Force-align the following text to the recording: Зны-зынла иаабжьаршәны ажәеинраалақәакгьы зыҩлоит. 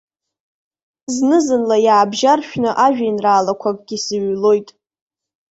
Зны-зынла 1.13 1.77
иаабжьаршәны 1.85 2.69
ажәеинраалақәакгьы 2.85 3.97
зыҩлоит. 4.05 4.69